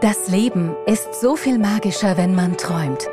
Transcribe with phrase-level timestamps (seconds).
[0.00, 3.08] Das Leben ist so viel magischer, wenn man träumt.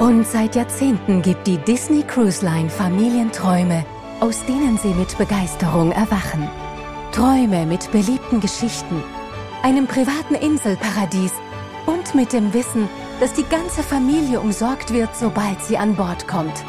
[0.00, 3.86] Und seit Jahrzehnten gibt die Disney Cruise Line Familienträume,
[4.18, 6.50] aus denen sie mit Begeisterung erwachen.
[7.12, 9.00] Träume mit beliebten Geschichten,
[9.62, 11.32] einem privaten Inselparadies
[11.86, 12.88] und mit dem Wissen,
[13.20, 16.64] dass die ganze Familie umsorgt wird, sobald sie an Bord kommt.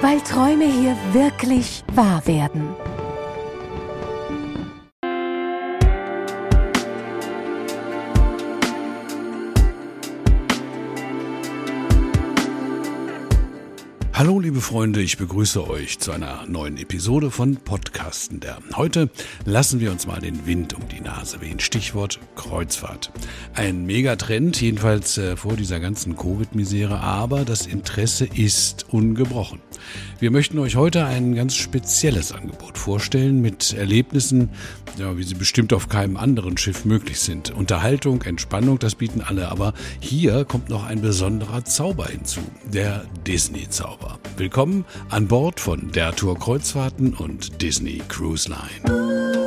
[0.00, 2.74] Weil Träume hier wirklich wahr werden.
[14.18, 18.56] Hallo liebe Freunde, ich begrüße euch zu einer neuen Episode von Podcasten der.
[18.74, 19.10] Heute
[19.44, 21.60] lassen wir uns mal den Wind um die Nase wehen.
[21.60, 23.12] Stichwort Kreuzfahrt.
[23.52, 29.60] Ein Megatrend, jedenfalls äh, vor dieser ganzen Covid-Misere, aber das Interesse ist ungebrochen.
[30.18, 34.50] Wir möchten euch heute ein ganz spezielles Angebot vorstellen mit Erlebnissen,
[34.98, 37.50] ja, wie sie bestimmt auf keinem anderen Schiff möglich sind.
[37.50, 44.18] Unterhaltung, Entspannung, das bieten alle, aber hier kommt noch ein besonderer Zauber hinzu, der Disney-Zauber.
[44.36, 49.45] Willkommen an Bord von der Tour Kreuzfahrten und Disney Cruise Line.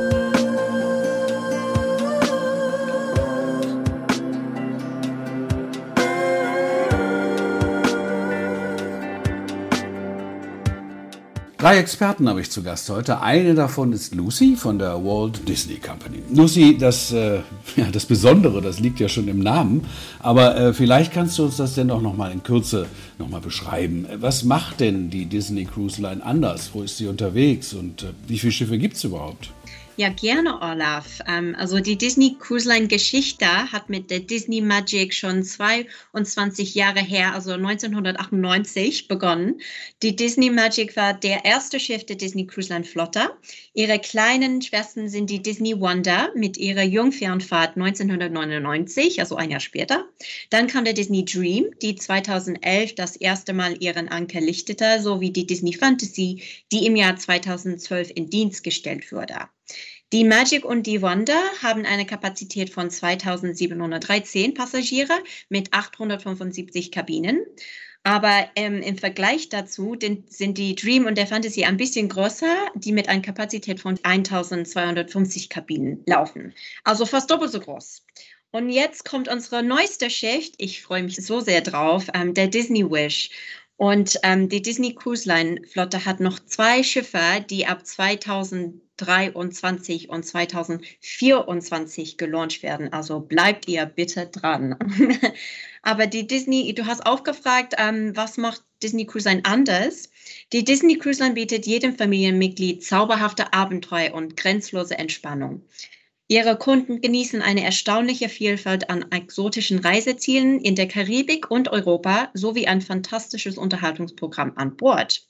[11.60, 13.20] Drei Experten habe ich zu Gast heute.
[13.20, 16.22] Eine davon ist Lucy von der Walt Disney Company.
[16.32, 17.40] Lucy, das, äh,
[17.76, 19.84] ja, das Besondere, das liegt ja schon im Namen,
[20.20, 22.86] aber äh, vielleicht kannst du uns das dennoch noch mal in Kürze
[23.18, 24.06] noch mal beschreiben.
[24.20, 26.70] Was macht denn die Disney Cruise Line anders?
[26.72, 29.50] Wo ist sie unterwegs und äh, wie viele Schiffe gibt es überhaupt?
[30.00, 31.20] Ja, gerne, Olaf.
[31.28, 37.00] Ähm, also die Disney Cruise Line Geschichte hat mit der Disney Magic schon 22 Jahre
[37.00, 39.60] her, also 1998, begonnen.
[40.02, 43.28] Die Disney Magic war der erste Schiff der Disney Cruise Line Flotte.
[43.74, 50.06] Ihre kleinen Schwestern sind die Disney Wonder mit ihrer Jungfernfahrt 1999, also ein Jahr später.
[50.48, 55.46] Dann kam der Disney Dream, die 2011 das erste Mal ihren Anker lichtete, sowie die
[55.46, 59.50] Disney Fantasy, die im Jahr 2012 in Dienst gestellt wurde.
[60.12, 65.14] Die Magic und die Wonder haben eine Kapazität von 2713 Passagiere
[65.48, 67.46] mit 875 Kabinen.
[68.02, 72.56] Aber ähm, im Vergleich dazu den, sind die Dream und der Fantasy ein bisschen größer,
[72.74, 76.54] die mit einer Kapazität von 1250 Kabinen laufen.
[76.82, 78.02] Also fast doppelt so groß.
[78.52, 80.56] Und jetzt kommt unsere neueste Schicht.
[80.58, 83.30] Ich freue mich so sehr drauf, ähm, der Disney Wish.
[83.80, 90.10] Und ähm, die Disney Cruise Line Flotte hat noch zwei Schiffe, die ab 2000 2023
[90.10, 92.92] und 2024 gelauncht werden.
[92.92, 94.76] Also bleibt ihr bitte dran.
[95.82, 100.10] Aber die Disney, du hast auch gefragt, ähm, was macht Disney Cruise Line anders?
[100.52, 105.62] Die Disney Cruise Line bietet jedem Familienmitglied zauberhafte Abenteuer und grenzlose Entspannung.
[106.30, 112.68] Ihre Kunden genießen eine erstaunliche Vielfalt an exotischen Reisezielen in der Karibik und Europa sowie
[112.68, 115.26] ein fantastisches Unterhaltungsprogramm an Bord.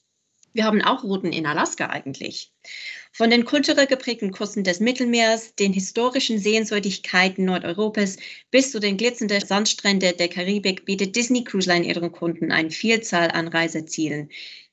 [0.53, 2.53] Wir haben auch Routen in Alaska eigentlich.
[3.13, 8.19] Von den kulturell geprägten Küsten des Mittelmeers, den historischen Sehenswürdigkeiten Nordeuropas
[8.51, 13.31] bis zu den glitzernden Sandstränden der Karibik bietet Disney Cruise Line ihren Kunden eine Vielzahl
[13.31, 14.29] an Reisezielen,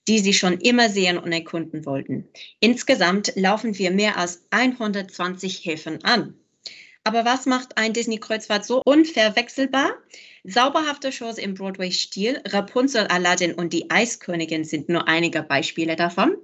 [0.07, 2.27] die sie schon immer sehen und erkunden wollten.
[2.59, 6.35] Insgesamt laufen wir mehr als 120 Häfen an.
[7.03, 9.91] Aber was macht ein Disney-Kreuzfahrt so unverwechselbar?
[10.43, 16.35] Sauberhafte Shows im Broadway-Stil, Rapunzel, Aladdin und die Eiskönigin sind nur einige Beispiele davon.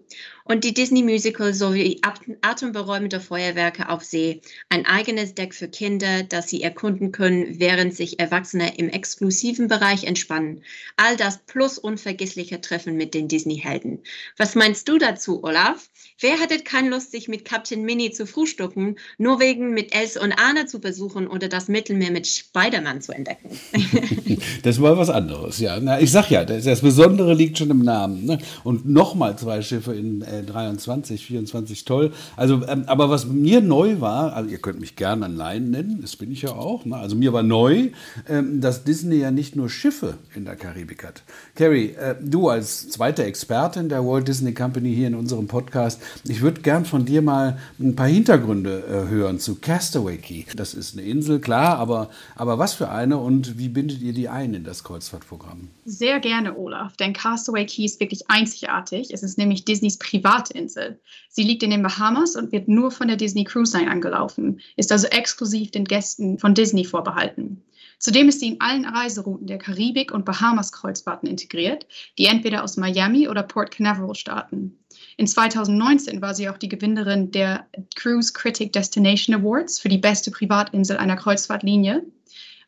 [0.46, 2.02] Und die Disney-Musical sowie
[2.42, 8.20] atemberaubende Feuerwerke auf See, ein eigenes Deck für Kinder, das sie erkunden können, während sich
[8.20, 10.62] Erwachsene im exklusiven Bereich entspannen.
[10.98, 14.00] All das plus unvergessliche Treffen mit den Disney-Helden.
[14.38, 15.90] Was meinst du dazu, Olaf?
[16.20, 20.34] Wer hätte keine Lust, sich mit Captain Minnie zu frühstücken, nur wegen mit Else und
[20.34, 23.50] Anna zu besuchen oder das Mittelmeer mit Spider-Man zu entdecken?
[24.64, 25.80] das war was anderes, ja.
[25.80, 28.26] Na, ich sag ja, das, das Besondere liegt schon im Namen.
[28.26, 28.40] Ne?
[28.64, 32.12] Und nochmal zwei Schiffe in äh, 23, 24, toll.
[32.36, 36.00] Also, ähm, aber was mir neu war, also ihr könnt mich gerne an Laien nennen,
[36.02, 36.86] das bin ich ja auch.
[36.86, 36.96] Ne?
[36.96, 37.90] Also mir war neu,
[38.28, 41.24] ähm, dass Disney ja nicht nur Schiffe in der Karibik hat.
[41.56, 46.42] Carrie, äh, du als zweite Expertin der Walt Disney Company hier in unserem Podcast, ich
[46.42, 50.46] würde gern von dir mal ein paar Hintergründe äh, hören zu Castaway Key.
[50.56, 54.30] Das ist eine Insel, klar, aber, aber was für eine und wie bindet ihr die
[54.30, 55.70] ein in das Kreuzfahrtprogramm?
[55.86, 59.14] Sehr gerne, Olaf, denn Castaway Key ist wirklich einzigartig.
[59.14, 61.00] Es ist nämlich Disneys private Insel.
[61.30, 64.92] Sie liegt in den Bahamas und wird nur von der Disney Cruise Line angelaufen, ist
[64.92, 67.64] also exklusiv den Gästen von Disney vorbehalten.
[68.00, 71.88] Zudem ist sie in allen Reiserouten der Karibik und Bahamas Kreuzfahrten integriert,
[72.18, 74.78] die entweder aus Miami oder Port Canaveral starten.
[75.16, 77.66] In 2019 war sie auch die Gewinnerin der
[77.96, 82.04] Cruise Critic Destination Awards für die beste Privatinsel einer Kreuzfahrtlinie.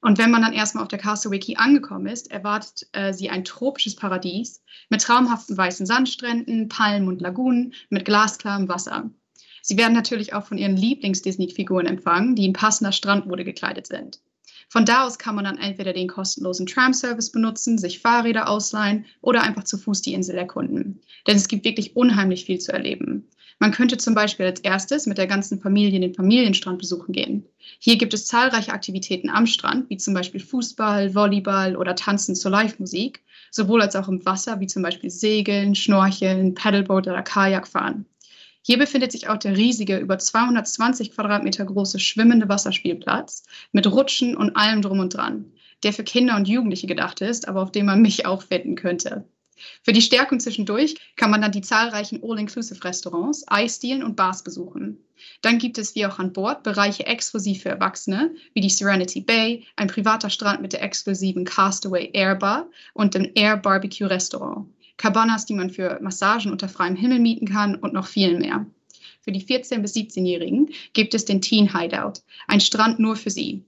[0.01, 3.43] Und wenn man dann erstmal auf der Castaway Key angekommen ist, erwartet äh, sie ein
[3.43, 9.09] tropisches Paradies mit traumhaften weißen Sandstränden, Palmen und Lagunen mit glasklarem Wasser.
[9.61, 14.21] Sie werden natürlich auch von ihren Lieblings-Disney-Figuren empfangen, die in passender Strandmode gekleidet sind.
[14.69, 19.43] Von da aus kann man dann entweder den kostenlosen Tram-Service benutzen, sich Fahrräder ausleihen oder
[19.43, 21.01] einfach zu Fuß die Insel erkunden.
[21.27, 23.27] Denn es gibt wirklich unheimlich viel zu erleben.
[23.59, 27.45] Man könnte zum Beispiel als erstes mit der ganzen Familie den Familienstrand besuchen gehen.
[27.79, 32.51] Hier gibt es zahlreiche Aktivitäten am Strand, wie zum Beispiel Fußball, Volleyball oder Tanzen zur
[32.51, 38.05] Live-Musik, sowohl als auch im Wasser, wie zum Beispiel Segeln, Schnorcheln, Paddleboard oder Kajakfahren.
[38.67, 44.55] Hier befindet sich auch der riesige, über 220 Quadratmeter große schwimmende Wasserspielplatz mit Rutschen und
[44.55, 45.51] allem drum und dran,
[45.83, 49.29] der für Kinder und Jugendliche gedacht ist, aber auf dem man mich auch wetten könnte.
[49.83, 54.97] Für die Stärkung zwischendurch kann man dann die zahlreichen All-Inclusive-Restaurants, Eisdielen und Bars besuchen.
[55.43, 59.67] Dann gibt es wie auch an Bord Bereiche exklusiv für Erwachsene, wie die Serenity Bay,
[59.75, 64.67] ein privater Strand mit der exklusiven Castaway Air Bar und dem Air Barbecue Restaurant.
[64.97, 68.65] Cabanas, die man für Massagen unter freiem Himmel mieten kann und noch viel mehr.
[69.21, 73.65] Für die 14- bis 17-Jährigen gibt es den Teen Hideout, ein Strand nur für sie.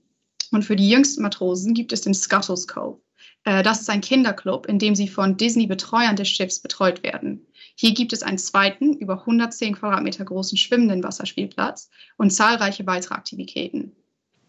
[0.50, 3.00] Und für die jüngsten Matrosen gibt es den Scuttles Cove.
[3.44, 7.46] Äh, das ist ein Kinderclub, in dem sie von Disney-Betreuern des Schiffs betreut werden.
[7.74, 13.92] Hier gibt es einen zweiten, über 110 Quadratmeter großen schwimmenden Wasserspielplatz und zahlreiche weitere Aktivitäten.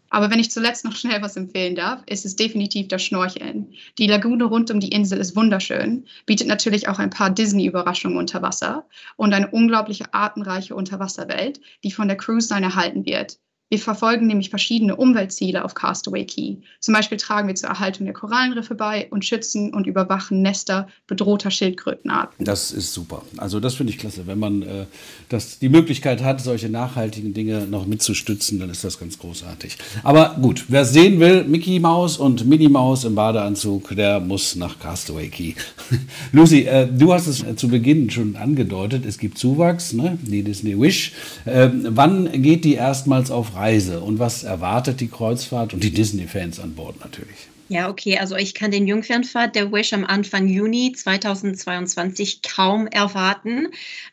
[0.09, 3.73] Aber wenn ich zuletzt noch schnell was empfehlen darf, ist es definitiv das Schnorcheln.
[3.97, 8.41] Die Lagune rund um die Insel ist wunderschön, bietet natürlich auch ein paar Disney-Überraschungen unter
[8.41, 13.39] Wasser und eine unglaubliche artenreiche Unterwasserwelt, die von der Cruise Line erhalten wird.
[13.69, 16.55] Wir verfolgen nämlich verschiedene Umweltziele auf Castaway Key.
[16.79, 21.51] Zum Beispiel tragen wir zur Erhaltung der Korallenriffe bei und schützen und überwachen Nester bedrohter
[21.51, 22.43] Schildkrötenarten.
[22.43, 23.21] Das ist super.
[23.37, 24.25] Also das finde ich klasse.
[24.25, 24.85] Wenn man äh,
[25.29, 29.77] das, die Möglichkeit hat, solche nachhaltigen Dinge noch mitzustützen, dann ist das ganz großartig.
[30.03, 34.55] Aber gut, wer es sehen will, Mickey Maus und Minnie Maus im Badeanzug, der muss
[34.55, 35.53] nach Castaway Key.
[36.31, 40.17] Lucy, äh, du hast es zu Beginn schon angedeutet, es gibt Zuwachs, ne?
[40.23, 41.11] die Disney Wish.
[41.45, 46.59] Äh, wann geht die erstmals auf Reise und was erwartet die Kreuzfahrt und die Disney-Fans
[46.61, 47.49] an Bord natürlich?
[47.71, 53.67] Ja, okay, also ich kann den Jungfernfahrt der Wish am Anfang Juni 2022 kaum erwarten.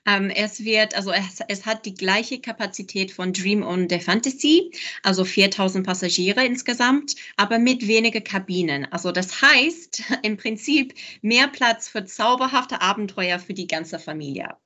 [0.05, 4.73] Ähm, es wird, also es, es, hat die gleiche Kapazität von Dream und der Fantasy,
[5.03, 8.87] also 4000 Passagiere insgesamt, aber mit weniger Kabinen.
[8.93, 14.57] Also das heißt im Prinzip mehr Platz für zauberhafte Abenteuer für die ganze Familie.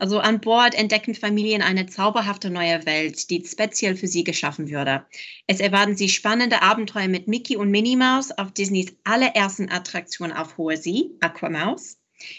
[0.00, 5.04] Also an Bord entdecken Familien eine zauberhafte neue Welt, die speziell für sie geschaffen würde.
[5.46, 10.56] Es erwarten sie spannende Abenteuer mit Mickey und Minnie Mouse auf Disneys allerersten Attraktion auf
[10.56, 11.98] hoher See, Aquamouse.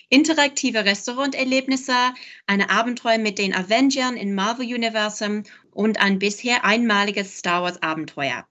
[0.09, 2.13] Interaktive Restauranterlebnisse,
[2.47, 8.47] eine Abenteuer mit den Avengers im Marvel Universum und ein bisher einmaliges Star Wars Abenteuer.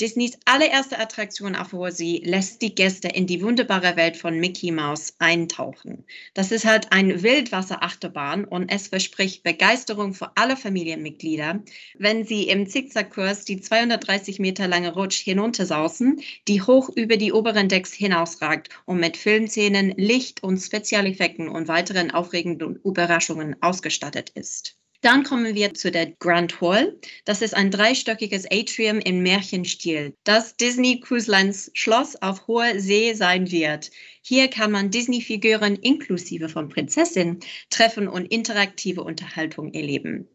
[0.00, 4.72] Disneys allererste Attraktion auf Hoher See lässt die Gäste in die wunderbare Welt von Mickey
[4.72, 6.04] Mouse eintauchen.
[6.34, 11.62] Das ist halt ein Wildwasserachterbahn und es verspricht Begeisterung für alle Familienmitglieder,
[11.96, 17.68] wenn sie im Zickzackkurs die 230 Meter lange Rutsch hinuntersausen, die hoch über die oberen
[17.68, 24.76] Decks hinausragt und mit Filmszenen, Licht und Spezialeffekten und weiteren aufregenden Überraschungen ausgestattet ist.
[25.04, 26.98] Dann kommen wir zu der Grand Hall.
[27.26, 33.12] Das ist ein dreistöckiges Atrium im Märchenstil, das Disney Cruise Lines Schloss auf hoher See
[33.12, 33.90] sein wird.
[34.22, 40.26] Hier kann man Disney-Figuren inklusive von Prinzessin treffen und interaktive Unterhaltung erleben.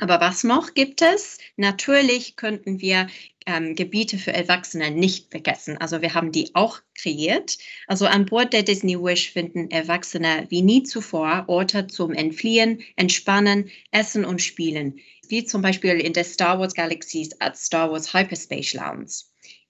[0.00, 1.38] Aber was noch gibt es?
[1.56, 3.06] Natürlich könnten wir
[3.46, 5.76] ähm, Gebiete für Erwachsene nicht vergessen.
[5.78, 7.58] Also wir haben die auch kreiert.
[7.86, 13.70] Also an Bord der Disney Wish finden Erwachsene wie nie zuvor Orte zum Entfliehen, Entspannen,
[13.90, 18.74] Essen und Spielen, wie zum Beispiel in der Star Wars Galaxies at Star Wars Hyperspace
[18.74, 19.10] Lounge.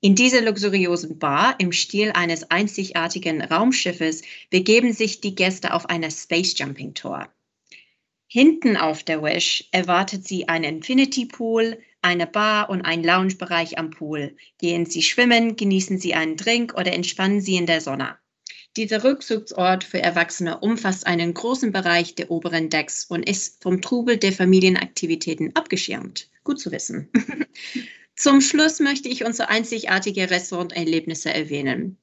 [0.00, 6.10] In dieser luxuriösen Bar im Stil eines einzigartigen Raumschiffes begeben sich die Gäste auf eine
[6.10, 7.28] Space Jumping Tour.
[8.34, 13.90] Hinten auf der Wish erwartet sie ein Infinity Pool, eine Bar und ein Loungebereich am
[13.90, 14.34] Pool.
[14.58, 18.18] Gehen Sie schwimmen, genießen Sie einen Drink oder entspannen Sie in der Sonne.
[18.76, 24.16] Dieser Rückzugsort für Erwachsene umfasst einen großen Bereich der oberen Decks und ist vom Trubel
[24.16, 26.28] der Familienaktivitäten abgeschirmt.
[26.42, 27.12] Gut zu wissen.
[28.16, 31.98] Zum Schluss möchte ich unsere einzigartige Restauranterlebnisse erwähnen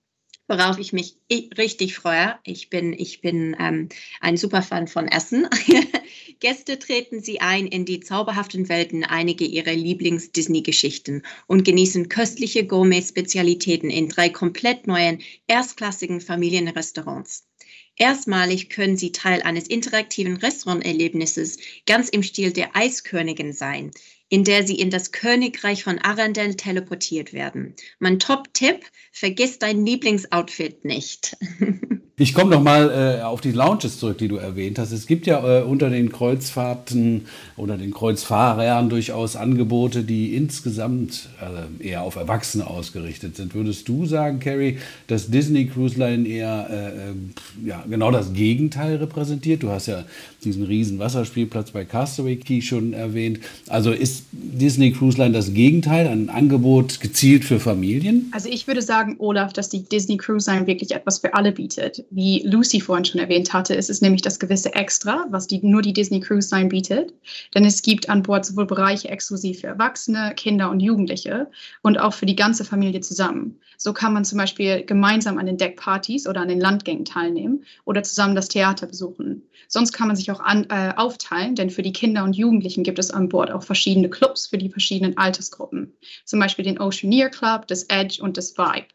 [0.48, 1.16] worauf ich mich
[1.58, 2.38] richtig freue.
[2.44, 5.48] Ich bin, ich bin ähm, ein Superfan von Essen.
[6.40, 13.90] Gäste treten sie ein in die zauberhaften Welten einiger ihrer Lieblings-Disney-Geschichten und genießen köstliche Gourmet-Spezialitäten
[13.90, 17.48] in drei komplett neuen, erstklassigen Familienrestaurants.
[17.96, 23.92] Erstmalig können sie Teil eines interaktiven Restauranterlebnisses ganz im Stil der Eiskönigin sein,
[24.32, 27.76] in der sie in das Königreich von Arendelle teleportiert werden.
[28.00, 31.36] Mein Top-Tipp, vergiss dein Lieblingsoutfit nicht.
[32.22, 34.92] Ich komme noch mal äh, auf die Lounges zurück, die du erwähnt hast.
[34.92, 37.26] Es gibt ja äh, unter den Kreuzfahrten
[37.58, 43.56] oder den Kreuzfahrern durchaus Angebote, die insgesamt äh, eher auf Erwachsene ausgerichtet sind.
[43.56, 48.98] Würdest du sagen, Carrie, dass Disney Cruise Line eher äh, äh, ja, genau das Gegenteil
[48.98, 49.64] repräsentiert?
[49.64, 50.04] Du hast ja
[50.44, 53.40] diesen riesen Wasserspielplatz bei Castaway Key schon erwähnt.
[53.68, 58.32] Also ist Disney Cruise Line das Gegenteil, ein Angebot gezielt für Familien?
[58.32, 62.04] Also ich würde sagen, Olaf, dass die Disney Cruise Line wirklich etwas für alle bietet
[62.12, 65.82] wie Lucy vorhin schon erwähnt hatte, ist es nämlich das gewisse Extra, was die, nur
[65.82, 67.14] die Disney Cruise Line bietet.
[67.56, 71.50] Denn es gibt an Bord sowohl Bereiche exklusiv für Erwachsene, Kinder und Jugendliche
[71.82, 73.60] und auch für die ganze Familie zusammen.
[73.78, 78.04] So kann man zum Beispiel gemeinsam an den Deckpartys oder an den Landgängen teilnehmen oder
[78.04, 79.44] zusammen das Theater besuchen.
[79.70, 83.00] Sonst kann man sich auch an, äh, aufteilen, denn für die Kinder und Jugendlichen gibt
[83.00, 85.94] es an Bord auch verschiedene Clubs für die verschiedenen Altersgruppen.
[86.26, 88.88] Zum Beispiel den Oceaneer Club, das Edge und das Vibe.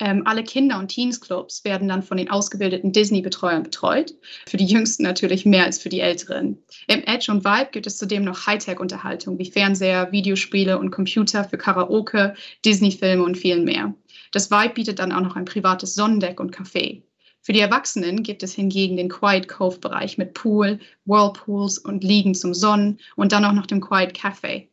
[0.00, 4.14] Ähm, alle Kinder- und Teens-Clubs werden dann von den ausgebildeten Disney-Betreuern betreut.
[4.46, 6.58] Für die Jüngsten natürlich mehr als für die Älteren.
[6.88, 11.58] Im Edge und Vibe gibt es zudem noch Hightech-Unterhaltung wie Fernseher, Videospiele und Computer für
[11.58, 12.34] Karaoke,
[12.64, 13.94] Disney-Filme und viel mehr.
[14.32, 17.02] Das Vibe bietet dann auch noch ein privates Sonnendeck und Café.
[17.40, 22.34] Für die Erwachsenen gibt es hingegen den Quiet Cove Bereich mit Pool, Whirlpools und Liegen
[22.34, 24.68] zum Sonnen und dann auch noch dem Quiet Café.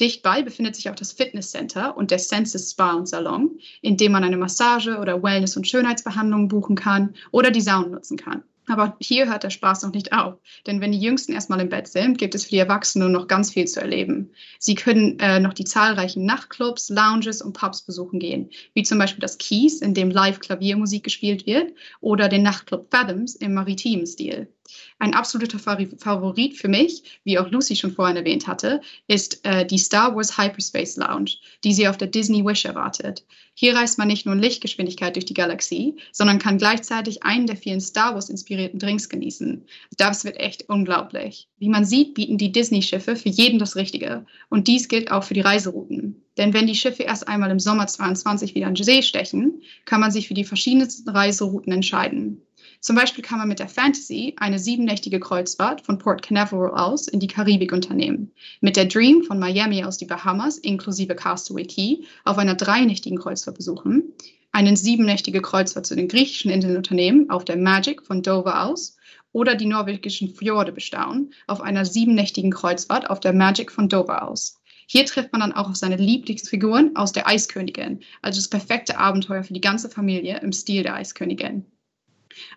[0.00, 4.12] Dicht bei befindet sich auch das Fitnesscenter und der Senses Spa und Salon, in dem
[4.12, 8.42] man eine Massage oder Wellness- und Schönheitsbehandlungen buchen kann oder die Sauna nutzen kann.
[8.68, 10.34] Aber hier hört der Spaß noch nicht auf.
[10.66, 13.50] Denn wenn die Jüngsten erstmal im Bett sind, gibt es für die Erwachsenen noch ganz
[13.50, 14.30] viel zu erleben.
[14.58, 19.20] Sie können äh, noch die zahlreichen Nachtclubs, Lounges und Pubs besuchen gehen, wie zum Beispiel
[19.20, 24.48] das Keys, in dem live Klaviermusik gespielt wird, oder den Nachtclub Fathoms im maritimen Stil.
[24.98, 29.78] Ein absoluter Favorit für mich, wie auch Lucy schon vorhin erwähnt hatte, ist äh, die
[29.78, 31.32] Star Wars Hyperspace Lounge,
[31.64, 33.24] die sie auf der Disney Wish erwartet.
[33.54, 37.56] Hier reist man nicht nur in Lichtgeschwindigkeit durch die Galaxie, sondern kann gleichzeitig einen der
[37.56, 39.66] vielen Star Wars inspirierten Drinks genießen.
[39.98, 41.48] Das wird echt unglaublich.
[41.58, 44.24] Wie man sieht, bieten die Disney-Schiffe für jeden das Richtige.
[44.48, 46.22] Und dies gilt auch für die Reiserouten.
[46.38, 50.10] Denn wenn die Schiffe erst einmal im Sommer 22 wieder in See stechen, kann man
[50.10, 52.42] sich für die verschiedensten Reiserouten entscheiden.
[52.82, 57.20] Zum Beispiel kann man mit der Fantasy eine siebennächtige Kreuzfahrt von Port Canaveral aus in
[57.20, 62.38] die Karibik unternehmen, mit der Dream von Miami aus die Bahamas inklusive Castaway Key auf
[62.38, 64.12] einer dreinnächtigen Kreuzfahrt besuchen,
[64.50, 68.96] eine siebennächtige Kreuzfahrt zu den griechischen Inseln unternehmen auf der Magic von Dover aus
[69.30, 74.60] oder die norwegischen Fjorde bestaunen auf einer siebennächtigen Kreuzfahrt auf der Magic von Dover aus.
[74.88, 79.44] Hier trifft man dann auch auf seine Lieblingsfiguren aus der Eiskönigin, also das perfekte Abenteuer
[79.44, 81.64] für die ganze Familie im Stil der Eiskönigin.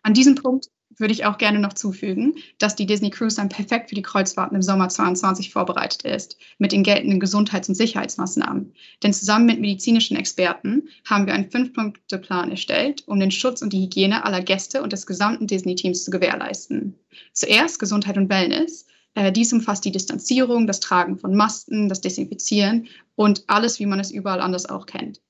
[0.04, 3.90] An diesem Punkt würde ich auch gerne noch zufügen, dass die Disney Cruise dann perfekt
[3.90, 8.74] für die Kreuzfahrten im Sommer 2022 vorbereitet ist, mit den geltenden Gesundheits- und Sicherheitsmaßnahmen.
[9.04, 13.82] Denn zusammen mit medizinischen Experten haben wir einen Fünf-Punkte-Plan erstellt, um den Schutz und die
[13.82, 16.96] Hygiene aller Gäste und des gesamten Disney-Teams zu gewährleisten.
[17.34, 18.86] Zuerst Gesundheit und Wellness.
[19.16, 24.00] Äh, dies umfasst die Distanzierung, das Tragen von Masken, das Desinfizieren und alles, wie man
[24.00, 25.22] es überall anders auch kennt.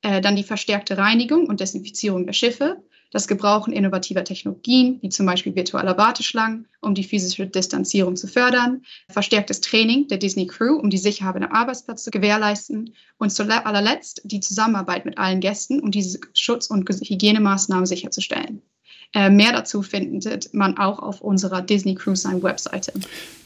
[0.00, 2.82] Äh, dann die verstärkte Reinigung und Desinfizierung der Schiffe
[3.14, 8.82] das Gebrauchen innovativer Technologien, wie zum Beispiel virtueller Warteschlangen, um die physische Distanzierung zu fördern,
[9.08, 14.22] verstärktes Training der Disney Crew, um die Sicherheit am Arbeitsplatz zu gewährleisten und zu allerletzt
[14.24, 18.62] die Zusammenarbeit mit allen Gästen, um diese Schutz- und Hygienemaßnahmen sicherzustellen.
[19.14, 22.92] Äh, mehr dazu findet man auch auf unserer Disney Cruise Line Webseite.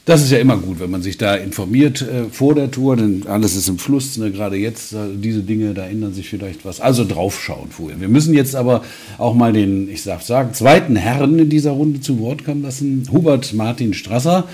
[0.05, 3.27] Das ist ja immer gut, wenn man sich da informiert äh, vor der Tour, denn
[3.27, 4.17] alles ist im Fluss.
[4.17, 4.31] Ne?
[4.31, 6.81] Gerade jetzt, äh, diese Dinge, da ändern sich vielleicht was.
[6.81, 8.01] Also draufschauen vorher.
[8.01, 8.83] Wir müssen jetzt aber
[9.19, 13.07] auch mal den, ich darf sagen, zweiten Herrn in dieser Runde zu Wort kommen lassen.
[13.11, 14.47] Hubert Martin Strasser.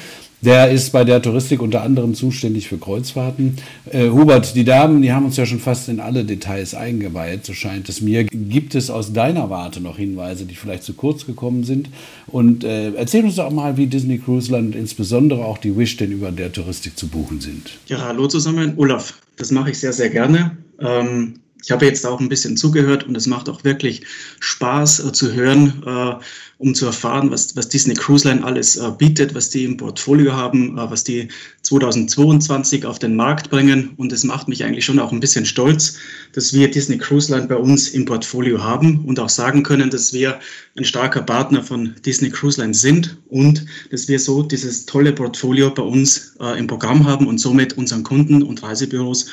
[0.45, 3.57] Der ist bei der Touristik unter anderem zuständig für Kreuzfahrten.
[3.89, 7.53] Äh, Hubert, die Damen, die haben uns ja schon fast in alle Details eingeweiht, so
[7.53, 8.25] scheint es mir.
[8.25, 11.89] Gibt es aus deiner Warte noch Hinweise, die vielleicht zu kurz gekommen sind?
[12.27, 16.11] Und äh, erzähl uns doch mal, wie Disney Cruise Land, insbesondere auch die Wish, denn
[16.11, 17.71] über der Touristik zu buchen sind.
[17.87, 19.15] Ja, hallo zusammen, Olaf.
[19.37, 20.57] Das mache ich sehr, sehr gerne.
[20.79, 24.03] Ähm, ich habe jetzt auch ein bisschen zugehört und es macht auch wirklich
[24.39, 26.13] Spaß äh, zu hören, äh,
[26.59, 30.33] um zu erfahren, was, was Disney Cruise Line alles äh, bietet, was die im Portfolio
[30.33, 31.27] haben, äh, was die
[31.63, 33.93] 2022 auf den Markt bringen.
[33.97, 35.97] Und es macht mich eigentlich schon auch ein bisschen stolz,
[36.33, 40.13] dass wir Disney Cruise Line bei uns im Portfolio haben und auch sagen können, dass
[40.13, 40.39] wir
[40.77, 45.71] ein starker Partner von Disney Cruise Line sind und dass wir so dieses tolle Portfolio
[45.71, 49.25] bei uns äh, im Programm haben und somit unseren Kunden und Reisebüros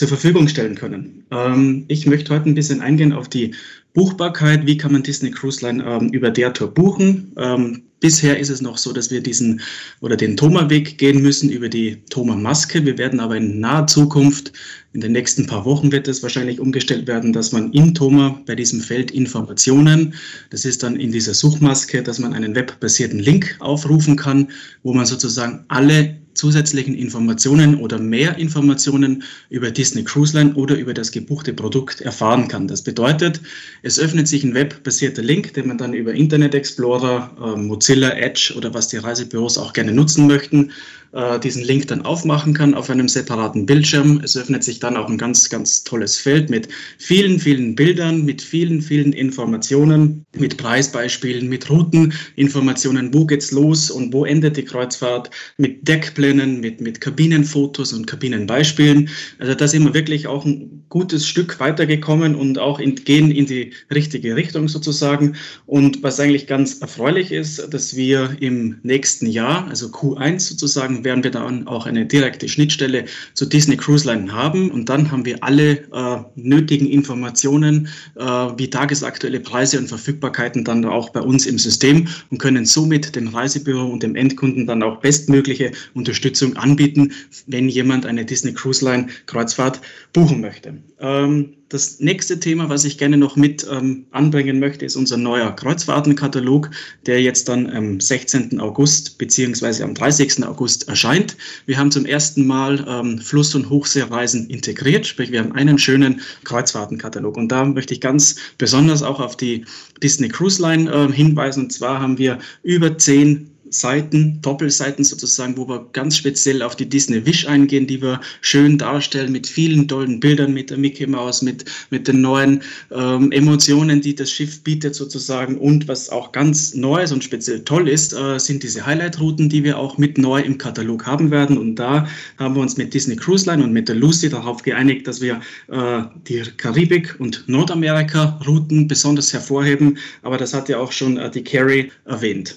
[0.00, 1.26] zur Verfügung stellen können.
[1.30, 3.54] Ähm, ich möchte heute ein bisschen eingehen auf die
[3.92, 4.64] Buchbarkeit.
[4.64, 7.34] Wie kann man Disney Cruise Line ähm, über der Tour buchen?
[7.36, 9.60] Ähm, bisher ist es noch so, dass wir diesen
[10.00, 12.86] oder den Thoma-Weg gehen müssen über die Thoma-Maske.
[12.86, 14.54] Wir werden aber in naher Zukunft,
[14.94, 18.54] in den nächsten paar Wochen wird es wahrscheinlich umgestellt werden, dass man in Thoma bei
[18.54, 20.14] diesem Feld Informationen,
[20.48, 24.48] das ist dann in dieser Suchmaske, dass man einen webbasierten Link aufrufen kann,
[24.82, 30.94] wo man sozusagen alle zusätzlichen Informationen oder mehr Informationen über Disney Cruise Line oder über
[30.94, 32.68] das gebuchte Produkt erfahren kann.
[32.68, 33.40] Das bedeutet,
[33.82, 38.54] es öffnet sich ein webbasierter Link, den man dann über Internet Explorer, äh, Mozilla, Edge
[38.56, 40.70] oder was die Reisebüros auch gerne nutzen möchten,
[41.12, 44.20] äh, diesen Link dann aufmachen kann auf einem separaten Bildschirm.
[44.22, 48.40] Es öffnet sich dann auch ein ganz, ganz tolles Feld mit vielen, vielen Bildern, mit
[48.40, 55.30] vielen, vielen Informationen, mit Preisbeispielen, mit Routeninformationen, wo geht's los und wo endet die Kreuzfahrt,
[55.58, 59.08] mit Deckplänen, mit, mit Kabinenfotos und Kabinenbeispielen.
[59.38, 63.46] Also da sind wir wirklich auch ein gutes Stück weitergekommen und auch in, gehen in
[63.46, 65.36] die richtige Richtung sozusagen.
[65.66, 71.24] Und was eigentlich ganz erfreulich ist, dass wir im nächsten Jahr, also Q1 sozusagen, werden
[71.24, 73.04] wir dann auch eine direkte Schnittstelle
[73.34, 78.68] zu Disney Cruise Line haben und dann haben wir alle äh, nötigen Informationen äh, wie
[78.68, 83.86] tagesaktuelle Preise und Verfügbarkeiten dann auch bei uns im System und können somit dem Reisebüro
[83.86, 87.12] und dem Endkunden dann auch bestmögliche Unterstützung anbieten,
[87.46, 89.80] wenn jemand eine Disney Cruise Line Kreuzfahrt
[90.12, 90.74] buchen möchte.
[91.00, 95.54] Ähm, das nächste Thema, was ich gerne noch mit ähm, anbringen möchte, ist unser neuer
[95.54, 96.68] Kreuzfahrtenkatalog,
[97.06, 98.60] der jetzt dann am 16.
[98.60, 100.44] August beziehungsweise am 30.
[100.44, 101.36] August erscheint.
[101.66, 106.20] Wir haben zum ersten Mal ähm, Fluss- und Hochseereisen integriert, sprich wir haben einen schönen
[106.42, 107.36] Kreuzfahrtenkatalog.
[107.36, 109.64] Und da möchte ich ganz besonders auch auf die
[110.02, 111.64] Disney Cruise Line äh, hinweisen.
[111.64, 116.88] Und zwar haben wir über zehn Seiten, Doppelseiten sozusagen, wo wir ganz speziell auf die
[116.88, 121.42] Disney Wish eingehen, die wir schön darstellen mit vielen tollen Bildern, mit der Mickey Mouse,
[121.42, 125.56] mit, mit den neuen ähm, Emotionen, die das Schiff bietet sozusagen.
[125.56, 129.62] Und was auch ganz neu ist und speziell toll ist, äh, sind diese Highlight-Routen, die
[129.64, 131.56] wir auch mit neu im Katalog haben werden.
[131.56, 132.08] Und da
[132.38, 135.40] haben wir uns mit Disney Cruise Line und mit der Lucy darauf geeinigt, dass wir
[135.68, 139.98] äh, die Karibik- und Nordamerika-Routen besonders hervorheben.
[140.22, 142.56] Aber das hat ja auch schon äh, die Carrie erwähnt.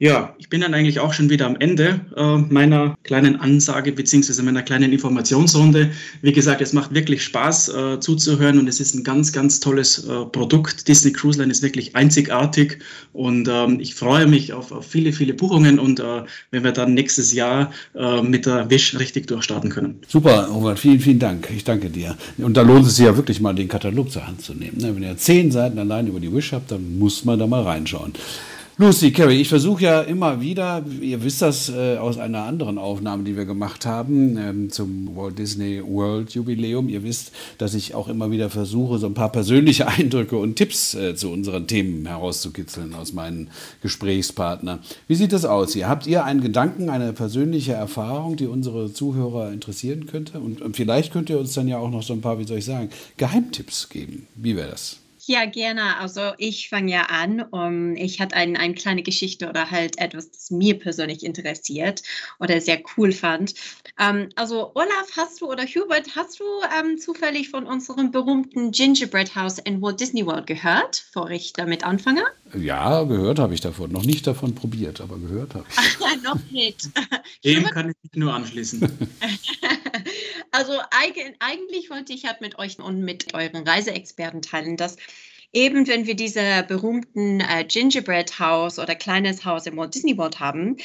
[0.00, 4.44] Ja, ich bin dann eigentlich auch schon wieder am Ende äh, meiner kleinen Ansage beziehungsweise
[4.44, 5.90] meiner kleinen Informationsrunde.
[6.22, 10.04] Wie gesagt, es macht wirklich Spaß äh, zuzuhören und es ist ein ganz, ganz tolles
[10.06, 10.86] äh, Produkt.
[10.86, 12.78] Disney Cruise Line ist wirklich einzigartig
[13.12, 16.94] und ähm, ich freue mich auf, auf, viele, viele Buchungen und äh, wenn wir dann
[16.94, 20.00] nächstes Jahr äh, mit der Wish richtig durchstarten können.
[20.06, 21.48] Super, Robert, vielen, vielen Dank.
[21.50, 22.16] Ich danke dir.
[22.36, 24.78] Und da lohnt es sich ja wirklich mal den Katalog zur Hand zu nehmen.
[24.78, 24.94] Ne?
[24.94, 28.12] Wenn ihr zehn Seiten allein über die Wish habt, dann muss man da mal reinschauen.
[28.80, 33.24] Lucy, Carrie, ich versuche ja immer wieder, ihr wisst das äh, aus einer anderen Aufnahme,
[33.24, 36.88] die wir gemacht haben ähm, zum Walt Disney World Jubiläum.
[36.88, 40.94] Ihr wisst, dass ich auch immer wieder versuche, so ein paar persönliche Eindrücke und Tipps
[40.94, 43.50] äh, zu unseren Themen herauszukitzeln aus meinen
[43.82, 44.78] Gesprächspartnern.
[45.08, 45.88] Wie sieht das aus hier?
[45.88, 50.38] Habt ihr einen Gedanken, eine persönliche Erfahrung, die unsere Zuhörer interessieren könnte?
[50.38, 52.58] Und, und vielleicht könnt ihr uns dann ja auch noch so ein paar, wie soll
[52.58, 54.28] ich sagen, Geheimtipps geben.
[54.36, 55.00] Wie wäre das?
[55.28, 55.98] Ja, gerne.
[55.98, 57.42] Also ich fange ja an.
[57.50, 62.02] Um, ich hatte ein, eine kleine Geschichte oder halt etwas, das mir persönlich interessiert
[62.40, 63.52] oder sehr cool fand.
[64.00, 69.34] Um, also Olaf, hast du oder Hubert, hast du um, zufällig von unserem berühmten Gingerbread
[69.34, 72.22] House in Walt Disney World gehört, bevor ich damit anfange?
[72.54, 73.92] Ja, gehört habe ich davon.
[73.92, 75.76] Noch nicht davon probiert, aber gehört habe ich.
[75.76, 76.88] Ach ja, noch nicht.
[77.44, 78.80] Dem kann ich mich nur anschließen.
[80.52, 80.72] also
[81.40, 84.96] eigentlich wollte ich halt mit euch und mit euren Reiseexperten teilen, dass
[85.52, 90.40] eben wenn wir diese berühmten äh, Gingerbread House oder kleines Haus im Walt Disney World
[90.40, 90.76] haben,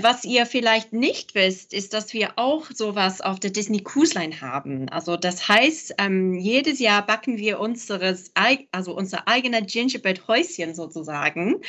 [0.00, 4.40] was ihr vielleicht nicht wisst, ist, dass wir auch sowas auf der Disney Cruise Line
[4.40, 4.88] haben.
[4.88, 8.32] Also das heißt, ähm, jedes Jahr backen wir unseres,
[8.72, 11.60] also unser eigener Gingerbread Häuschen sozusagen.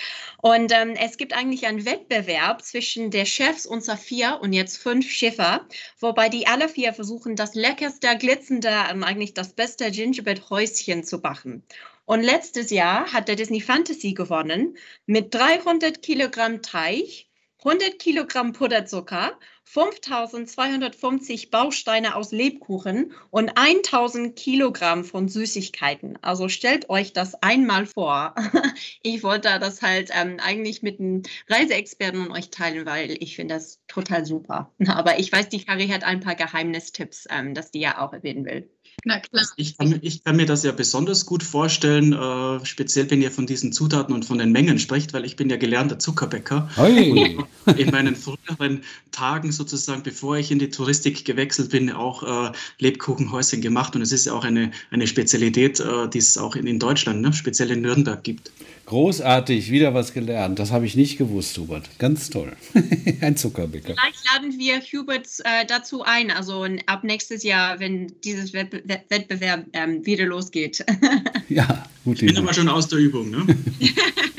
[0.42, 5.10] Und ähm, es gibt eigentlich einen Wettbewerb zwischen der Chefs unserer vier und jetzt fünf
[5.12, 5.68] Schiffer,
[6.00, 11.20] wobei die alle vier versuchen, das leckerste, glitzende, ähm, eigentlich das beste Gingerbread Häuschen zu
[11.20, 11.64] backen.
[12.06, 17.26] Und letztes Jahr hat der Disney Fantasy gewonnen mit 300 Kilogramm Teig,
[17.66, 26.20] 100 Kilogramm Puderzucker, 5250 Bausteine aus Lebkuchen und 1000 Kilogramm von Süßigkeiten.
[26.22, 28.36] Also stellt euch das einmal vor.
[29.02, 33.56] Ich wollte das halt ähm, eigentlich mit einem Reiseexperten und euch teilen, weil ich finde
[33.56, 34.72] das total super.
[34.88, 38.46] Aber ich weiß, die Kari hat ein paar Geheimnistipps, ähm, dass die ja auch erwähnen
[38.46, 38.70] will.
[39.04, 39.42] Na klar.
[39.42, 43.32] Also ich kann, ich kann, mir das ja besonders gut vorstellen, äh, speziell wenn ihr
[43.32, 46.70] von diesen Zutaten und von den Mengen sprecht, weil ich bin ja gelernter Zuckerbäcker.
[46.76, 47.38] Hey.
[47.78, 53.62] in meinen früheren Tagen sozusagen, bevor ich in die Touristik gewechselt bin, auch äh, Lebkuchenhäuschen
[53.62, 56.80] gemacht und es ist ja auch eine, eine Spezialität, äh, die es auch in, in
[56.80, 58.52] Deutschland, ne, speziell in Nürnberg gibt.
[58.86, 60.60] Großartig, wieder was gelernt.
[60.60, 61.90] Das habe ich nicht gewusst, Hubert.
[61.98, 62.56] Ganz toll.
[63.22, 63.96] ein Zuckerbäcker.
[63.96, 70.06] Vielleicht laden wir Hubert äh, dazu ein, also ab nächstes Jahr, wenn dieses Wettbewerb ähm,
[70.06, 70.86] wieder losgeht.
[71.50, 72.22] ja, gut.
[72.22, 73.46] Ich bin aber schon aus der Übung, ne?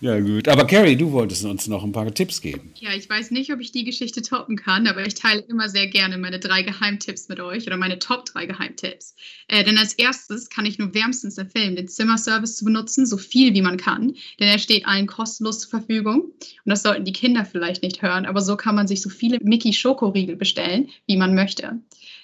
[0.00, 0.48] Ja, gut.
[0.48, 2.72] Aber Carrie, du wolltest uns noch ein paar Tipps geben.
[2.76, 5.88] Ja, ich weiß nicht, ob ich die Geschichte toppen kann, aber ich teile immer sehr
[5.88, 9.14] gerne meine drei Geheimtipps mit euch oder meine Top drei Geheimtipps.
[9.48, 13.52] Äh, denn als erstes kann ich nur wärmstens empfehlen, den Zimmerservice zu benutzen, so viel
[13.52, 16.22] wie man kann, denn er steht allen kostenlos zur Verfügung.
[16.22, 19.38] Und das sollten die Kinder vielleicht nicht hören, aber so kann man sich so viele
[19.42, 21.78] Mickey Schokoriegel bestellen, wie man möchte.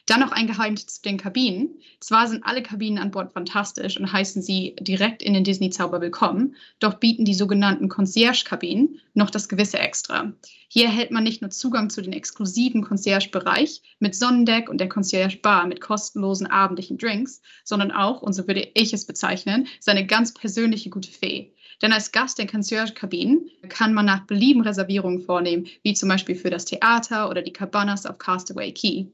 [0.07, 1.81] Dann noch ein Geheimtipp zu den Kabinen.
[1.99, 6.55] Zwar sind alle Kabinen an Bord fantastisch und heißen sie direkt in den Disney-Zauber willkommen,
[6.79, 10.33] doch bieten die sogenannten Concierge-Kabinen noch das gewisse Extra.
[10.69, 15.67] Hier erhält man nicht nur Zugang zu den exklusiven Concierge-Bereich mit Sonnendeck und der Concierge-Bar
[15.67, 20.89] mit kostenlosen abendlichen Drinks, sondern auch, und so würde ich es bezeichnen, seine ganz persönliche
[20.89, 21.53] gute Fee.
[21.83, 26.49] Denn als Gast der Concierge-Kabinen kann man nach Belieben Reservierungen vornehmen, wie zum Beispiel für
[26.49, 29.07] das Theater oder die Cabanas auf Castaway Key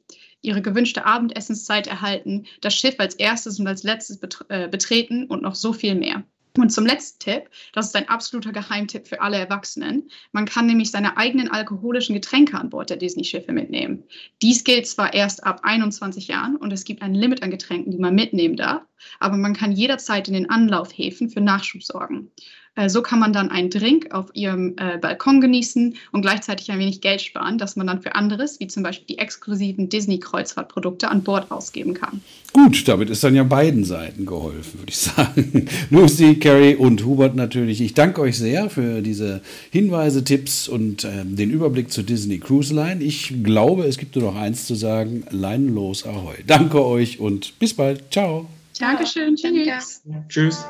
[0.42, 5.55] ihre gewünschte Abendessenszeit erhalten, das Schiff als erstes und als letztes äh, betreten und noch
[5.55, 6.24] so viel mehr.
[6.59, 10.11] Und zum letzten Tipp, das ist ein absoluter Geheimtipp für alle Erwachsenen.
[10.33, 14.05] Man kann nämlich seine eigenen alkoholischen Getränke an Bord der Disney-Schiffe mitnehmen.
[14.42, 17.98] Dies gilt zwar erst ab 21 Jahren und es gibt ein Limit an Getränken, die
[17.98, 18.83] man mitnehmen darf,
[19.18, 22.31] aber man kann jederzeit in den Anlaufhäfen für Nachschub sorgen.
[22.75, 26.79] Äh, so kann man dann einen Drink auf ihrem äh, Balkon genießen und gleichzeitig ein
[26.79, 31.23] wenig Geld sparen, das man dann für anderes, wie zum Beispiel die exklusiven Disney-Kreuzfahrtprodukte an
[31.23, 32.23] Bord ausgeben kann.
[32.53, 35.69] Gut, damit ist dann ja beiden Seiten geholfen, würde ich sagen.
[35.91, 37.81] Lucy, Carrie und Hubert natürlich.
[37.83, 42.75] Ich danke euch sehr für diese Hinweise, Tipps und äh, den Überblick zur Disney Cruise
[42.75, 43.03] Line.
[43.03, 46.37] Ich glaube, es gibt nur noch eins zu sagen: Leinenlos Ahoi.
[46.47, 48.11] Danke euch und bis bald.
[48.11, 48.47] Ciao.
[48.79, 49.37] Dankeschön.
[49.37, 50.03] Tschüss.
[50.29, 50.65] Tschüss.